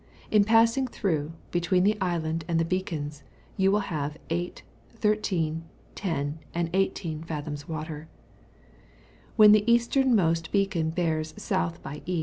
[0.31, 3.21] In passing through, between the island and the beacons,
[3.55, 8.07] you will have 8, 13, 10, and 18 fathoms water.
[9.35, 11.51] When the easternmost beacon bears S.
[11.83, 12.19] by E.